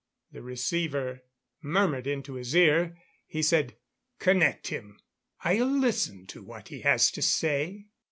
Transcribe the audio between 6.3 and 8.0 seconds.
what he has to say."